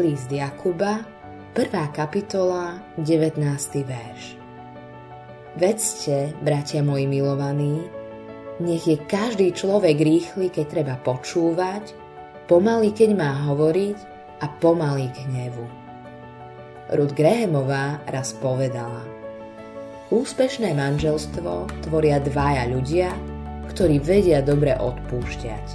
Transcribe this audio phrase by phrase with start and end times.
[0.00, 1.04] List Jakuba,
[1.52, 1.68] 1.
[1.92, 3.44] kapitola, 19.
[3.84, 4.40] verš.
[5.60, 7.76] Vedzte, bratia moji milovaní,
[8.56, 11.92] nech je každý človek rýchly, keď treba počúvať,
[12.48, 13.98] pomaly, keď má hovoriť
[14.40, 15.68] a pomaly k hnevu.
[16.96, 19.04] Ruth Grahamová raz povedala
[20.08, 23.12] Úspešné manželstvo tvoria dvaja ľudia,
[23.68, 25.66] ktorí vedia dobre odpúšťať.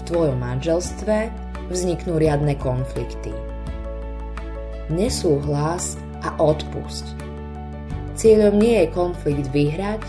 [0.08, 3.32] tvojom manželstve vzniknú riadne konflikty.
[4.92, 7.16] Nesúhlas a odpusť.
[8.12, 10.04] Cieľom nie je konflikt vyhrať,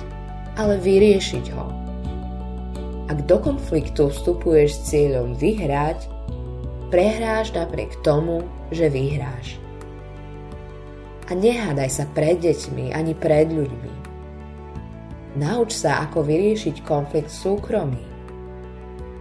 [0.59, 1.67] ale vyriešiť ho.
[3.07, 6.11] Ak do konfliktu vstupuješ s cieľom vyhrať,
[6.91, 9.57] prehráš napriek tomu, že vyhráš.
[11.27, 13.93] A nehádaj sa pred deťmi ani pred ľuďmi.
[15.39, 18.03] Nauč sa, ako vyriešiť konflikt súkromí.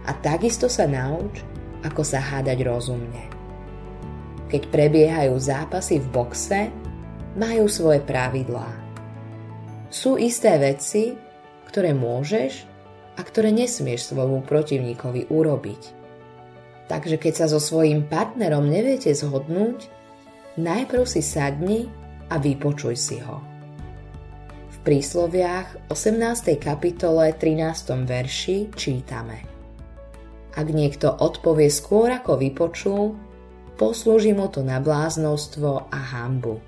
[0.05, 1.41] A takisto sa nauč,
[1.83, 3.27] ako sa hádať rozumne.
[4.47, 6.61] Keď prebiehajú zápasy v boxe,
[7.35, 8.69] majú svoje pravidlá.
[9.89, 11.13] Sú isté veci,
[11.69, 12.65] ktoré môžeš
[13.17, 15.81] a ktoré nesmieš svojmu protivníkovi urobiť.
[16.89, 19.89] Takže keď sa so svojím partnerom neviete zhodnúť,
[20.57, 21.89] najprv si sadni
[22.29, 23.41] a vypočuj si ho.
[24.69, 26.57] V prísloviach 18.
[26.61, 28.05] kapitole 13.
[28.05, 29.49] verši čítame–
[30.53, 33.17] ak niekto odpovie skôr ako vypočul,
[33.73, 36.61] poslúži mu to na bláznostvo a hambu.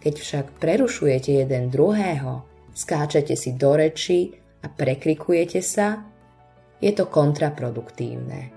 [0.00, 4.32] Keď však prerušujete jeden druhého, skáčete si do reči
[4.64, 6.00] a prekrikujete sa,
[6.78, 8.54] je to kontraproduktívne.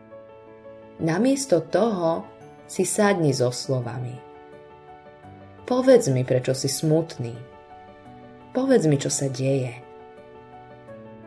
[1.02, 2.24] Namiesto toho
[2.70, 4.14] si sadni so slovami.
[5.66, 7.34] Povedz mi, prečo si smutný.
[8.54, 9.82] Povedz mi, čo sa deje.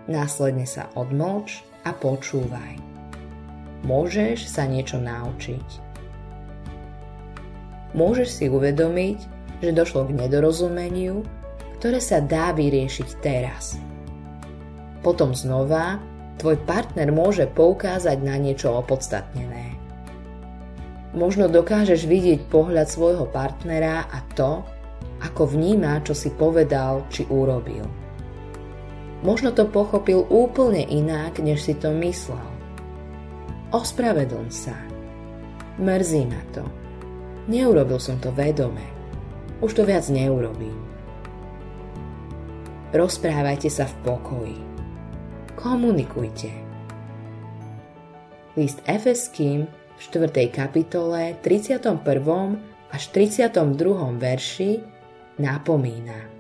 [0.07, 2.81] Následne sa odmlč a počúvaj.
[3.85, 5.69] Môžeš sa niečo naučiť.
[7.95, 9.19] Môžeš si uvedomiť,
[9.61, 11.23] že došlo k nedorozumeniu,
[11.79, 13.77] ktoré sa dá vyriešiť teraz.
[15.05, 16.01] Potom znova
[16.41, 19.77] tvoj partner môže poukázať na niečo opodstatnené.
[21.15, 24.67] Možno dokážeš vidieť pohľad svojho partnera a to,
[25.23, 28.04] ako vníma, čo si povedal či urobil.
[29.25, 32.45] Možno to pochopil úplne inak, než si to myslel.
[33.73, 34.77] Ospravedlň sa.
[35.81, 36.63] Mrzí ma to.
[37.49, 38.85] Neurobil som to vedome.
[39.65, 40.77] Už to viac neurobím.
[42.93, 44.61] Rozprávajte sa v pokoji.
[45.57, 46.53] Komunikujte.
[48.55, 50.53] List Efeským v 4.
[50.53, 51.81] kapitole 31.
[52.93, 53.51] až 32.
[54.21, 54.71] verši
[55.41, 56.34] napomína.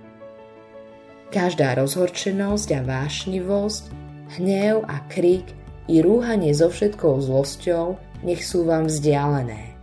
[1.34, 3.90] Každá rozhorčenosť a vášnivosť,
[4.38, 5.42] hnev a krik
[5.90, 9.74] i rúhanie so všetkou zlosťou nech sú vám vzdialené.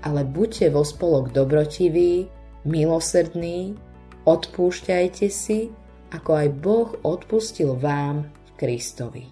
[0.00, 2.32] Ale buďte vo spolok dobrotiví,
[2.64, 3.76] milosrdní,
[4.24, 5.68] odpúšťajte si,
[6.16, 9.24] ako aj Boh odpustil vám v Kristovi.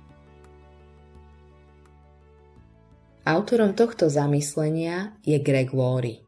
[3.25, 6.24] Autorom tohto zamyslenia je Greg Laurie.